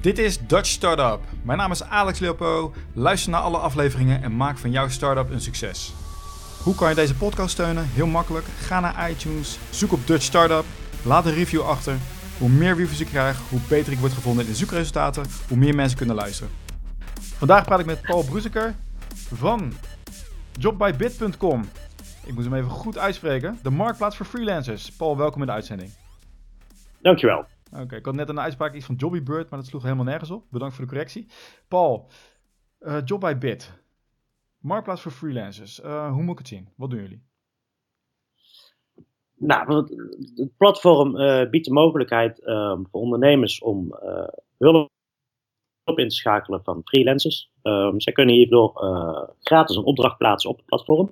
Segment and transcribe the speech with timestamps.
[0.00, 1.20] Dit is Dutch Startup.
[1.42, 2.72] Mijn naam is Alex Leopo.
[2.92, 5.92] Luister naar alle afleveringen en maak van jouw startup een succes.
[6.62, 7.84] Hoe kan je deze podcast steunen?
[7.84, 8.44] Heel makkelijk.
[8.46, 10.64] Ga naar iTunes, zoek op Dutch Startup,
[11.04, 11.96] laat een review achter.
[12.38, 15.74] Hoe meer reviews ik krijg, hoe beter ik word gevonden in de zoekresultaten, hoe meer
[15.74, 16.52] mensen kunnen luisteren.
[17.20, 18.74] Vandaag praat ik met Paul Bruzeker
[19.34, 19.72] van
[20.52, 21.68] jobbybit.com.
[22.26, 23.58] Ik moet hem even goed uitspreken.
[23.62, 24.90] De marktplaats voor freelancers.
[24.90, 25.90] Paul, welkom in de uitzending.
[27.02, 27.46] Dankjewel.
[27.72, 30.44] Oké, ik had net een uitspraak iets van Jobbybird, maar dat sloeg helemaal nergens op.
[30.50, 31.26] Bedankt voor de correctie.
[31.68, 32.10] Paul,
[32.80, 33.82] uh, Job Bit.
[34.58, 35.80] Marktplaats voor freelancers.
[35.80, 36.68] Uh, hoe moet ik het zien?
[36.76, 37.22] Wat doen jullie?
[39.34, 39.74] Nou,
[40.34, 43.94] het platform uh, biedt de mogelijkheid um, voor ondernemers om
[44.58, 44.90] hulp
[45.94, 47.50] in te schakelen van freelancers.
[47.62, 48.72] Um, zij kunnen hierdoor
[49.40, 51.10] gratis een opdracht plaatsen op het platform.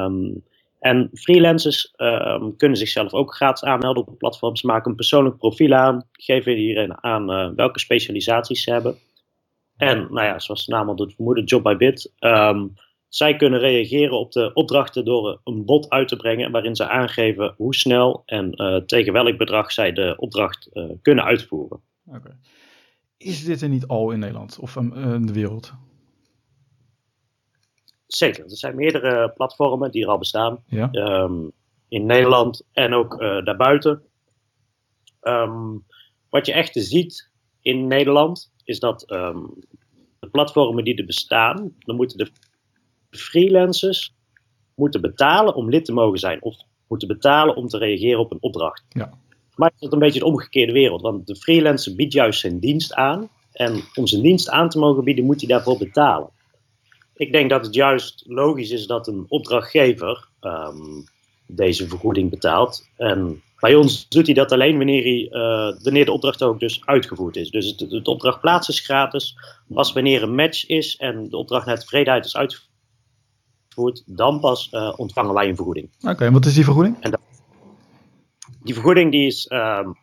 [0.00, 0.44] Um,
[0.84, 4.56] en freelancers uh, kunnen zichzelf ook gratis aanmelden op het platform.
[4.56, 8.96] Ze maken een persoonlijk profiel aan, geven hierin aan uh, welke specialisaties ze hebben.
[9.76, 12.12] En, nou ja, zoals de naam al doet vermoeden, Job by Bit.
[12.18, 12.72] Um,
[13.08, 17.54] zij kunnen reageren op de opdrachten door een bot uit te brengen waarin ze aangeven
[17.56, 21.80] hoe snel en uh, tegen welk bedrag zij de opdracht uh, kunnen uitvoeren.
[22.06, 22.36] Okay.
[23.16, 25.72] Is dit er niet al in Nederland of in de wereld?
[28.06, 30.64] Zeker, er zijn meerdere platformen die er al bestaan.
[30.92, 31.52] Um,
[31.88, 34.02] in Nederland en ook uh, daarbuiten.
[35.22, 35.84] Um,
[36.30, 39.54] wat je echt ziet in Nederland is dat um,
[40.20, 42.30] de platformen die er bestaan, dan moeten de
[43.10, 44.14] freelancers
[44.74, 46.42] moeten betalen om lid te mogen zijn.
[46.42, 46.56] Of
[46.88, 48.84] moeten betalen om te reageren op een opdracht.
[48.88, 49.12] Ja.
[49.54, 51.02] Maar het is een beetje de omgekeerde wereld.
[51.02, 53.28] Want de freelancer biedt juist zijn dienst aan.
[53.52, 56.30] En om zijn dienst aan te mogen bieden, moet hij daarvoor betalen
[57.14, 61.04] ik denk dat het juist logisch is dat een opdrachtgever um,
[61.46, 62.88] deze vergoeding betaalt.
[62.96, 66.86] En bij ons doet hij dat alleen wanneer, hij, uh, wanneer de opdracht ook dus
[66.86, 67.50] uitgevoerd is.
[67.50, 69.36] Dus het, het opdrachtplaats is gratis.
[69.68, 74.92] Pas wanneer een match is en de opdracht naar tevredenheid is uitgevoerd, dan pas uh,
[74.96, 75.90] ontvangen wij een vergoeding.
[76.00, 76.96] Oké, en wat is die vergoeding?
[77.00, 77.20] En dat,
[78.62, 79.98] die vergoeding die is um, 8%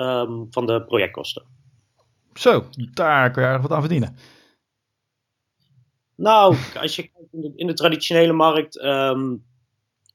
[0.00, 1.42] um, van de projectkosten.
[2.34, 4.16] Zo, daar kun je erg wat aan verdienen.
[6.16, 9.44] Nou, als je kijkt in de, in de traditionele markt, um,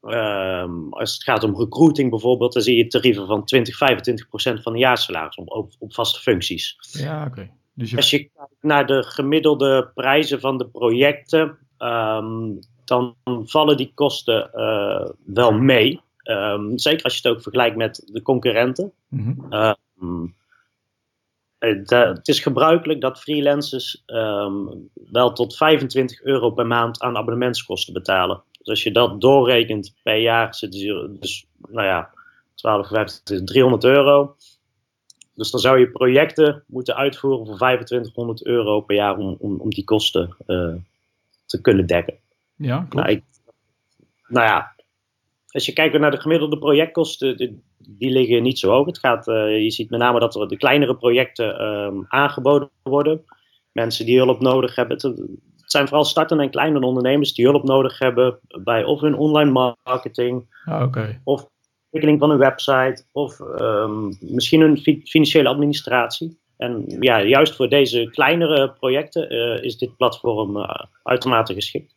[0.02, 4.64] um, als het gaat om recruiting bijvoorbeeld, dan zie je tarieven van 20, 25 procent
[4.64, 6.78] van de jaarsalaris op, op, vaste functies.
[6.92, 7.32] Ja, oké.
[7.32, 7.52] Okay.
[7.74, 7.96] Dus je...
[7.96, 14.50] Als je kijkt naar de gemiddelde prijzen van de projecten, um, dan vallen die kosten
[14.56, 16.02] uh, wel mee.
[16.76, 18.94] zeker als je het ook vergelijkt met de concurrenten.
[19.08, 19.54] Mm -hmm.
[19.54, 19.74] Uh,
[21.70, 28.42] het, is gebruikelijk dat freelancers um, wel tot 25 euro per maand aan abonnementskosten betalen.
[28.58, 32.10] Dus als je dat doorrekent per jaar, zit je dus, nou ja,
[32.56, 34.36] 12, 15, 300 euro.
[35.36, 39.70] Dus dan zou je projecten moeten uitvoeren voor 2500 euro per jaar om, om, om
[39.70, 40.74] die kosten uh,
[41.46, 42.18] te kunnen dekken.
[42.56, 42.94] Ja, klopt.
[42.94, 43.24] Nou, ik,
[44.28, 44.76] nou ja,
[45.48, 48.86] als je kijkt naar de gemiddelde projectkosten, die liggen niet zo hoog.
[48.86, 53.24] Het gaat, uh, je ziet met name dat er de kleinere projecten um, aangeboden worden.
[53.72, 54.96] Mensen die hulp nodig hebben.
[54.96, 59.16] Het, het, zijn vooral startende en kleine ondernemers die hulp nodig hebben bij of hun
[59.16, 61.22] online marketing, ah, okay.
[61.24, 61.48] of
[61.84, 66.40] ontwikkeling van een website, of um, misschien hun fi financiële administratie.
[66.58, 70.70] En ja, juist voor deze kleinere projecten uh, is dit platform uh,
[71.04, 71.96] uitermate geschikt.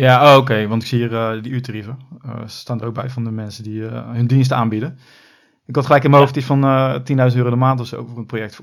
[0.00, 1.98] Ja, oh, oké, want ik zie hier uh, die uurtarieven.
[2.26, 4.98] Uh, staan er ook bij van de mensen die uh, hun diensten aanbieden.
[5.66, 6.60] Ik had gelijk in mijn hoofd die van
[7.30, 8.62] 10.000 euro de maand of zo voor een project.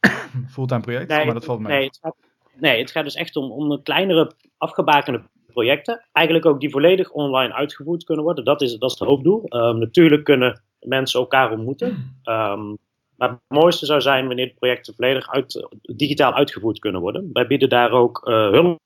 [0.54, 1.76] Fulltime project, nee, maar dat valt mee.
[1.76, 2.16] Nee het, gaat,
[2.54, 6.06] nee, het gaat dus echt om, om kleinere afgebakende projecten.
[6.12, 8.44] Eigenlijk ook die volledig online uitgevoerd kunnen worden.
[8.44, 9.42] Dat is, dat is het hoofddoel.
[9.48, 11.88] Um, natuurlijk kunnen mensen elkaar ontmoeten.
[12.24, 12.78] Um,
[13.16, 17.30] maar het mooiste zou zijn wanneer de projecten volledig uit, digitaal uitgevoerd kunnen worden.
[17.32, 18.78] Wij bieden daar ook hulp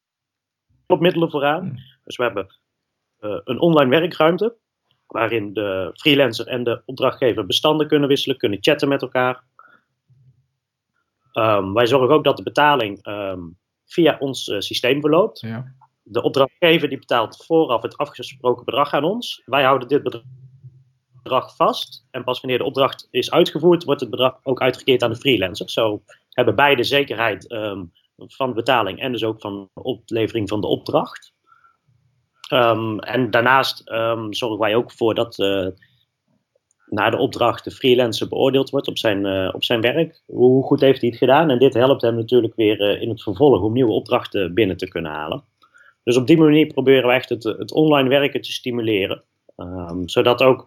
[0.92, 1.62] hulpmiddelen vooraan.
[1.62, 1.78] Hmm.
[2.04, 2.46] Dus we hebben
[3.20, 4.56] uh, een online werkruimte,
[5.06, 9.44] waarin de freelancer en de opdrachtgever bestanden kunnen wisselen, kunnen chatten met elkaar.
[11.32, 15.40] Um, wij zorgen ook dat de betaling um, via ons uh, systeem verloopt.
[15.40, 15.74] Ja.
[16.02, 19.42] De opdrachtgever die betaalt vooraf het afgesproken bedrag aan ons.
[19.44, 20.02] Wij houden dit
[21.22, 22.06] bedrag vast.
[22.10, 25.70] En pas wanneer de opdracht is uitgevoerd, wordt het bedrag ook uitgekeerd aan de freelancer.
[25.70, 27.92] Zo hebben beide zekerheid um,
[28.26, 31.32] van betaling en dus ook van oplevering van de opdracht.
[32.52, 35.66] Um, en daarnaast um, zorgen wij ook voor dat uh,
[36.86, 40.22] na de opdracht de freelancer beoordeeld wordt op zijn, uh, op zijn werk.
[40.26, 41.50] Hoe goed heeft hij het gedaan?
[41.50, 44.88] En dit helpt hem natuurlijk weer uh, in het vervolg om nieuwe opdrachten binnen te
[44.88, 45.44] kunnen halen.
[46.04, 49.22] Dus op die manier proberen we echt het, het online werken te stimuleren.
[49.56, 50.66] Um, zodat ook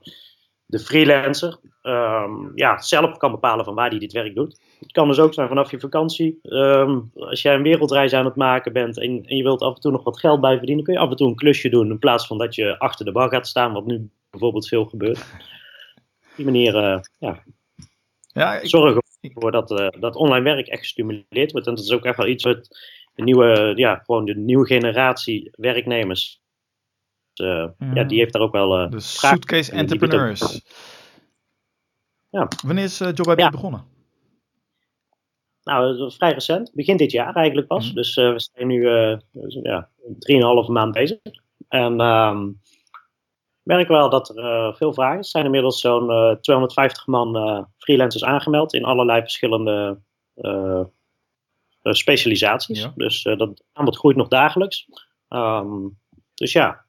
[0.66, 4.60] de freelancer ehm, ja, zelf kan bepalen van waar hij dit werk doet.
[4.80, 6.40] Het kan dus ook zijn vanaf je vakantie.
[6.42, 9.82] Ehm, als jij een wereldreis aan het maken bent en, en, je wilt af en
[9.82, 12.00] toe nog wat geld bij verdienen, kun je af en toe een klusje doen in
[12.00, 15.20] plaats van dat je achter de bar gaat staan, wat nu bijvoorbeeld veel gebeurt.
[15.20, 17.44] Op die manier uh, ja,
[18.18, 21.68] ja, ik, zorgen ervoor dat, uh, dat online werk echt gestimuleerd wordt.
[21.68, 22.68] En dat is ook echt wel iets wat
[23.14, 26.42] de nieuwe, ja, gewoon de nieuwe generatie werknemers
[27.40, 28.04] uh, ja.
[28.04, 28.84] die heeft daar ook wel.
[28.84, 30.62] Uh, de suitcase entrepreneurs.
[32.30, 32.48] Ja.
[32.66, 33.50] Wanneer is uh, Job ja.
[33.50, 33.84] begonnen?
[35.64, 36.72] Nou, vrij recent.
[36.74, 37.86] Begin dit jaar eigenlijk pas.
[37.86, 37.96] Mhm.
[37.96, 38.82] Dus we zijn nu
[39.32, 39.90] dus, ja,
[40.66, 41.18] 3,5 maand bezig.
[41.68, 42.62] En um,
[43.64, 45.18] merk wel dat er veel vragen zijn.
[45.20, 50.00] Er zijn inmiddels zo'n 250 man freelancers aangemeld in allerlei verschillende
[51.82, 52.88] specialisaties.
[52.96, 54.88] Dus dat aanbod groeit nog dagelijks.
[55.30, 55.98] Um,
[56.36, 56.85] dus ja,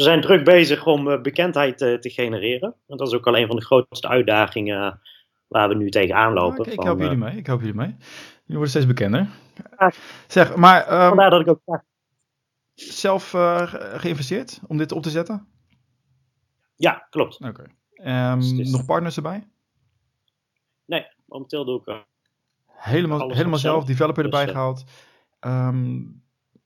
[0.00, 2.74] we zijn druk bezig om uh, bekendheid uh, te genereren.
[2.86, 4.94] En dat is ook al een van de grootste uitdagingen eh,
[5.48, 6.66] waar we nu tegenaan lopen.
[6.66, 7.96] ik, ik help jullie mee, ik help jullie mee.
[7.96, 9.28] Jullie worden steeds bekender.
[10.26, 10.92] zeg, maar...
[10.92, 11.82] Um, Vandaar dat ik ook...
[12.74, 13.30] Zelf
[13.96, 15.46] geïnvesteerd om dit op te zetten?
[16.76, 17.38] Ja, klopt.
[17.44, 17.64] Oké.
[17.94, 18.32] Okay.
[18.32, 19.48] Um, dus nog partners erbij?
[20.86, 22.04] Nee, momenteel doe ik...
[22.66, 24.84] helemaal helemaal zelf, developer erbij dus, gehaald.
[25.40, 26.22] Um,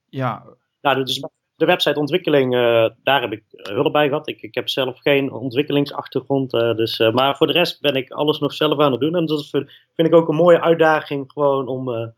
[0.09, 0.45] ja.
[0.81, 1.25] Nou, dus
[1.65, 4.29] de websiteontwikkeling, uh, daar heb ik hulp bij gehad.
[4.29, 6.55] Ik, ik heb zelf geen ontwikkelingsachtergrond.
[6.55, 9.15] Uh, dus, maar voor de rest ben ik alles nog zelf aan het doen.
[9.15, 9.49] En dat
[9.95, 12.13] vind ik ook een mooie uitdaging gewoon om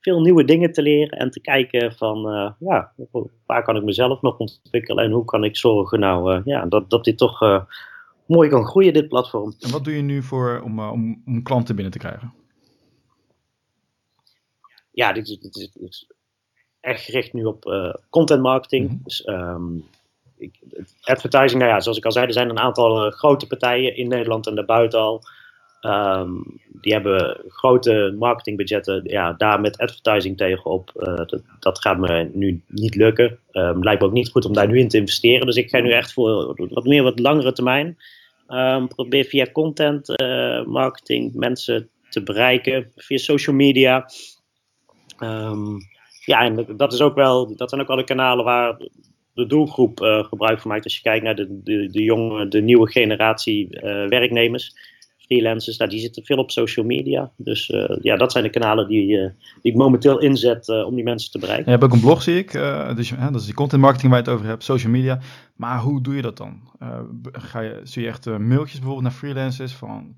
[0.00, 1.18] veel nieuwe dingen te leren.
[1.18, 2.20] En te kijken van,
[2.58, 2.92] ja,
[3.46, 5.04] waar kan ik mezelf nog ontwikkelen?
[5.04, 7.66] En hoe kan ik zorgen nou, ja, dat, dat dit toch
[8.26, 9.54] mooi kan groeien, dit platform.
[9.58, 12.32] En wat doe je nu voor om, om, om klanten binnen te krijgen?
[14.90, 16.16] Ja, dit, dit, dit, dit
[16.88, 18.90] echt gericht nu op uh, content marketing.
[18.90, 19.02] Mhm.
[19.02, 19.84] Dus um,
[20.38, 20.58] ik,
[21.02, 24.08] advertising, nou ja, zoals ik al zei, er zijn een aantal uh, grote partijen in
[24.08, 25.22] Nederland en daarbuiten al.
[25.80, 29.00] Um, die hebben grote marketingbudgetten.
[29.04, 30.92] Ja, daar met advertising tegenop.
[30.96, 33.38] Uh, dat, dat, gaat me nu niet lukken.
[33.52, 35.46] Um, lijkt me ook niet goed om daar nu in te investeren.
[35.46, 37.98] Dus ik ga nu echt voor wat meer wat langere termijn.
[38.48, 40.08] Um, probeer via content
[40.66, 42.92] marketing mensen te bereiken.
[42.96, 44.10] Via social media.
[45.20, 45.78] Um,
[46.28, 48.76] ja, en dat, is ook wel, dat zijn ook wel de kanalen waar
[49.32, 50.84] de doelgroep uh, gebruik van maakt.
[50.84, 54.74] Als je kijkt naar de, de, de jonge, de nieuwe generatie uh, werknemers,
[55.18, 57.32] freelancers, nou, die zitten veel op social media.
[57.36, 59.06] Dus uh, ja, dat zijn de kanalen die,
[59.62, 61.64] die ik momenteel inzet om die mensen te bereiken.
[61.64, 62.52] je hebt ook een blog, zie ik.
[62.96, 65.20] dus dat is die content marketing waar je het over hebt, social media.
[65.56, 66.60] Maar hoe doe je dat dan?
[67.32, 70.16] ga je, zie je echt mailtjes bijvoorbeeld naar freelancers van...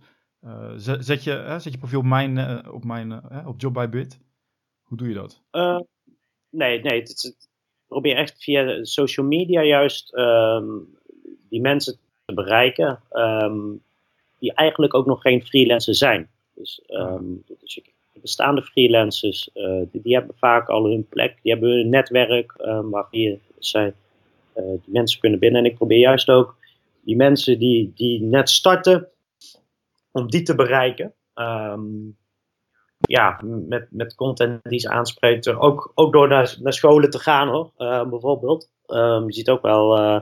[0.77, 4.21] zet, je, zet je profiel op mijn, op, mijn op Job by Bit?
[4.83, 5.43] Hoe doe je dat?
[6.50, 7.00] Nee, nee.
[7.00, 7.49] Het,
[7.88, 10.99] probeer echt via social media juist um,
[11.49, 13.00] die mensen te bereiken.
[13.12, 13.82] Um,
[14.38, 16.29] die eigenlijk ook nog geen freelancer zijn.
[16.55, 17.75] Dus, um, dus
[18.12, 21.38] de bestaande freelancers, uh, die, die, hebben vaak al hun plek.
[21.43, 22.52] Die hebben hun netwerk
[22.91, 23.08] waar
[23.58, 23.94] zij,
[24.56, 25.64] uh, die mensen kunnen binnen.
[25.64, 26.56] En ik probeer juist ook
[27.00, 29.08] die mensen die, die net starten,
[30.11, 31.12] om die te bereiken.
[31.35, 32.17] Um,
[33.11, 35.49] ja, met, met content die ze aanspreekt.
[35.49, 38.71] Ook, ook door naar, naar scholen te gaan hoor, uh, bijvoorbeeld.
[38.87, 40.21] Um, je ziet ook wel uh,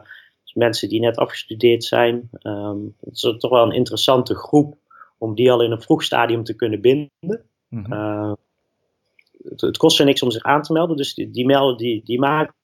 [0.54, 2.30] mensen die net afgestudeerd zijn.
[2.42, 4.76] Um, het is toch wel een interessante groep
[5.18, 7.10] om die al in een vroeg stadium te kunnen binden.
[7.68, 7.92] Mm -hmm.
[7.92, 8.32] uh,
[9.42, 12.02] het, het, kost ze niks om zich aan te melden, dus die, die melden, die,
[12.04, 12.54] die maken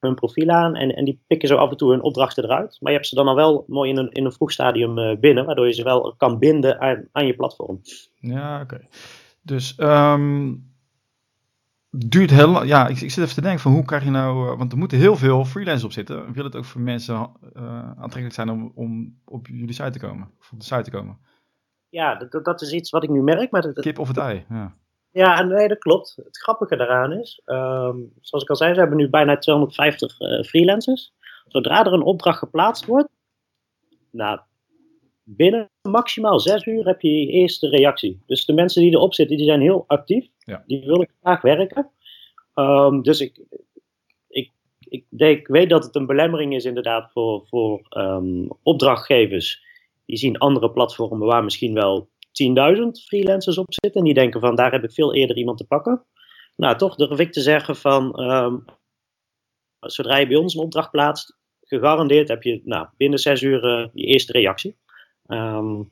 [0.00, 2.76] hun profiel aan en, en die pikken zo af en toe hun opdrachten eruit.
[2.80, 5.44] Maar je hebt ze dan al wel mooi in een, in een vroeg stadium binnen,
[5.44, 7.80] waardoor je ze wel kan binden aan, aan je platform.
[8.20, 8.80] Ja, oké.
[9.48, 10.72] Dus um,
[11.90, 12.68] duurt heel lang.
[12.68, 14.50] Ja, ik, ik, zit even te denken van hoe krijg je nou.
[14.50, 16.32] Uh, want er moeten heel veel freelancers op zitten.
[16.32, 17.14] Wil het ook voor mensen
[17.56, 20.30] uh, aantrekkelijk zijn om, om op jullie site te komen?
[20.40, 21.18] Of op de site te komen?
[21.88, 23.50] Ja, dat, dat is iets wat ik nu merk.
[23.50, 24.74] Maar dat, Kip of het ei, ja.
[25.10, 26.16] Ja, nee, dat klopt.
[26.24, 30.42] Het grappige daaraan is, um, zoals ik al zei, we hebben nu bijna 250 uh,
[30.42, 31.12] freelancers.
[31.46, 33.08] Zodra er een opdracht geplaatst wordt,
[34.10, 34.40] nou,
[35.36, 38.22] binnen maximaal zes uur heb je je eerste reactie.
[38.26, 40.28] Dus de mensen die erop zitten, die zijn heel actief.
[40.38, 40.62] Ja.
[40.66, 41.90] Die willen graag werken.
[42.54, 43.40] Um, dus ik,
[44.28, 49.62] ik, ik, denk, ik weet dat het een belemmering is inderdaad voor, voor um, opdrachtgevers.
[50.06, 52.08] Die zien andere platformen waar misschien wel
[52.76, 54.00] 10.000 freelancers op zitten.
[54.00, 56.04] En die denken van, daar heb ik veel eerder iemand te pakken.
[56.56, 58.64] Nou, toch durf ik te zeggen van, um,
[59.80, 63.88] zodra je bij ons een opdracht plaatst, gegarandeerd heb je nou, binnen zes uur uh,
[63.92, 64.76] je eerste reactie.
[65.28, 65.88] Um,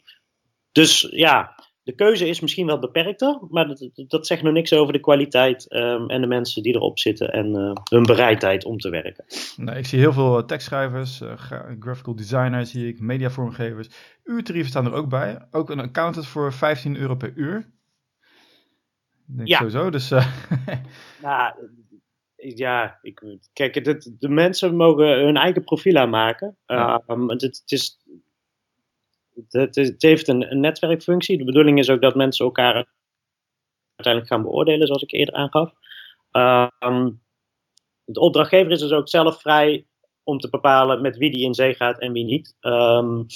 [0.73, 4.93] dus ja, de keuze is misschien wel beperkter, maar dat, dat zegt nog niks over
[4.93, 8.91] de kwaliteit ehm, en de mensen die erop zitten en uh, hun bereidheid om te
[8.91, 9.25] werken.
[9.57, 11.33] Nee, ik zie heel veel tekstschrijvers, uh,
[11.81, 13.89] graphical designers, zie ik, mediavormgevers.
[14.25, 15.47] Uurtarieven staan er ook bij.
[15.51, 17.71] Ook een accountant voor 15 euro per uur.
[19.27, 19.57] Denk ja.
[19.57, 20.11] sowieso, dus...
[20.11, 20.27] Uh...
[21.23, 21.55] nou,
[22.37, 26.57] ja, ik, kijk, het, de mensen mogen hun eigen profiel aanmaken.
[26.67, 27.03] Ja.
[27.07, 27.99] Um, het, het, is
[29.49, 31.39] het, het, heeft een, netwerkfunctie.
[31.39, 32.75] De bedoeling is ook dat mensen elkaar
[33.95, 35.73] uiteindelijk gaan beoordelen, zoals ik eerder aangaf.
[36.81, 37.21] Um,
[38.05, 39.87] de opdrachtgever is dus ook zelf vrij
[40.23, 42.57] om te bepalen met wie die in zee gaat en wie niet.
[42.61, 43.27] Um,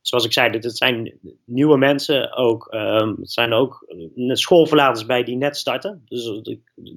[0.00, 2.74] zoals ik zei, dit, zijn nieuwe mensen ook.
[2.74, 3.94] Um, het zijn ook
[4.26, 6.02] schoolverlaters bij die net starten.
[6.04, 6.40] Dus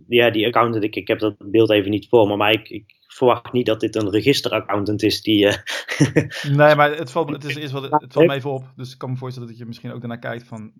[0.07, 2.95] ja, die accountant, ik, ik heb dat beeld even niet voor me, maar ik, ik
[3.13, 5.46] verwacht niet dat dit een registeraccountant is die.
[5.46, 5.53] Uh...
[6.58, 8.72] nee, maar het valt, het is, is wat, het valt me even op.
[8.75, 10.74] Dus ik kan me voorstellen dat je misschien ook daarnaar kijkt van.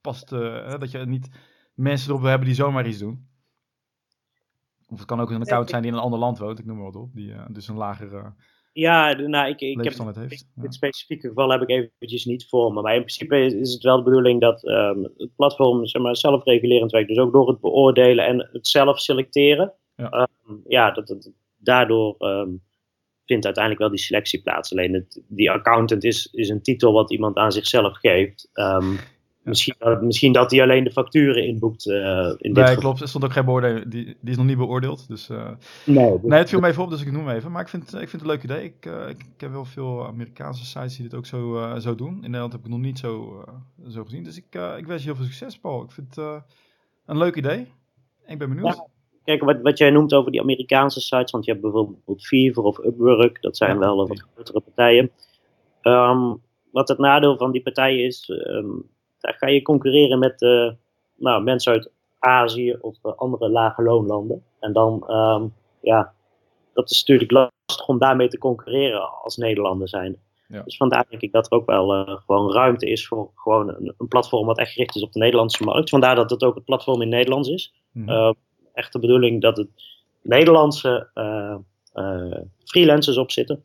[0.00, 1.28] Past, uh, dat je niet
[1.74, 3.28] mensen erop wil hebben die zomaar iets doen.
[4.88, 6.76] Of het kan ook een account zijn die in een ander land woont, ik noem
[6.76, 7.14] maar wat op.
[7.14, 8.34] Die uh, dus een lagere.
[8.72, 10.48] Ja, nou, ik, ik heb heeft.
[10.54, 12.82] dit specifieke geval heb ik eventjes niet voor me.
[12.82, 16.90] Maar in principe is, het wel de bedoeling dat um, het platform zeg maar, zelfregulerend
[16.90, 17.08] werkt.
[17.08, 19.72] Dus ook door het beoordelen en het zelf selecteren.
[19.96, 21.30] Ja, um, ja dat, dat,
[21.66, 22.62] daardoor um,
[23.26, 24.72] vindt uiteindelijk wel die selectie plaats.
[24.72, 28.50] Alleen het, die accountant is, is een titel wat iemand aan zichzelf geeft.
[28.54, 28.98] Um,
[29.42, 31.86] misschien, misschien, dat hij alleen de facturen inboekt.
[31.86, 33.00] Uh, in nee, dit klopt.
[33.00, 33.88] Er stond ook geen beoordeling.
[33.88, 35.08] Die, die is nog niet beoordeeld.
[35.08, 35.50] Dus, uh,
[35.84, 37.52] nee, nee, het viel me even op, dus ik noem hem even.
[37.52, 38.64] Maar ik vind, ik vind het een leuk idee.
[38.64, 42.14] Ik, uh, ik, ik, heb wel veel Amerikaanse sites die dit ook zo, zo doen.
[42.14, 43.44] In Nederland heb ik het nog niet zo,
[43.88, 44.24] zo gezien.
[44.24, 45.82] Dus ik, ik wens je heel veel succes, Paul.
[45.82, 46.42] Ik vind het
[47.06, 47.66] een leuk idee.
[48.26, 48.74] Ik ben benieuwd.
[48.74, 48.86] Ja.
[49.26, 52.78] Kijk, wat, wat jij noemt over die Amerikaanse sites, want je hebt bijvoorbeeld Fever of
[52.78, 55.10] Upwork, dat zijn wel wat grotere partijen.
[55.82, 58.88] Um, wat het nadeel van die partijen is, um,
[59.20, 60.70] daar ga je concurreren met uh,
[61.16, 64.44] nou, mensen uit Azië of uh, andere lage loonlanden.
[64.60, 66.12] En dan, um, ja,
[66.72, 70.16] dat is natuurlijk lastig om daarmee te concurreren als Nederlander zijn.
[70.48, 70.62] Ja.
[70.62, 73.94] Dus vandaar denk ik dat er ook wel uh, gewoon ruimte is voor gewoon een,
[73.98, 75.90] een, platform wat echt gericht is op de Nederlandse markt.
[75.90, 77.74] Vandaar dat het ook het platform in Nederlands is.
[77.92, 78.34] Mm -hmm
[78.76, 79.68] echt de bedoeling dat het
[80.22, 81.56] Nederlandse uh,
[82.64, 83.62] freelancers op zitten.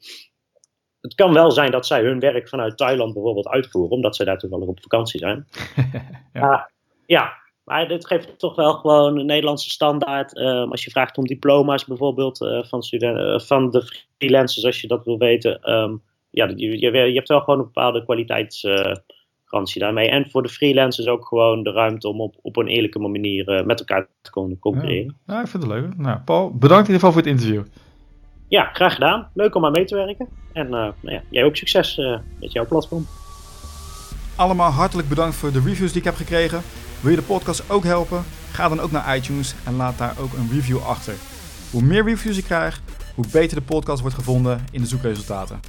[1.01, 4.38] Het kan wel zijn dat zij hun werk vanuit Thailand bijvoorbeeld uitvoeren, omdat zij daar
[4.38, 5.48] toevallig op vakantie zijn.
[6.34, 6.70] ja.
[7.06, 10.38] Ja, maar dit geeft toch wel gewoon een Nederlandse standaard.
[10.38, 14.88] Uh, als je vraagt om diploma's bijvoorbeeld uh, van, studenten, van de freelancers, als je
[14.88, 15.72] dat wil weten.
[15.74, 18.63] Um, ja, je, je, je, hebt wel gewoon een bepaalde kwaliteits
[19.74, 20.10] daarmee.
[20.10, 23.65] En voor de freelancers ook gewoon de ruimte om op, op een eerlijke manier uh,
[23.65, 25.15] met elkaar te kunnen concurreren.
[25.25, 25.98] Ja, ja, ik vind het leuk.
[25.98, 27.63] Nou, Paul, bedankt in ieder geval voor het interview.
[28.48, 29.27] Ja, graag gedaan.
[29.34, 30.27] Leuk om aan mee te werken.
[30.53, 33.05] En uh, nou ja, jij ook succes uh, met jouw platform.
[34.36, 36.62] Allemaal hartelijk bedankt voor de reviews die ik heb gekregen.
[37.01, 38.24] Wil je de podcast ook helpen?
[38.51, 41.13] Ga dan ook naar iTunes en laat daar ook een review achter.
[41.72, 42.81] Hoe meer reviews ik krijg,
[43.15, 45.60] hoe beter de podcast wordt gevonden in de zoekresultaten.